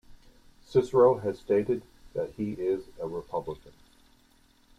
Sirico 0.67 1.21
has 1.21 1.37
stated 1.37 1.83
that 2.15 2.31
he 2.31 2.53
is 2.53 2.85
a 2.99 3.07
Republican. 3.07 3.73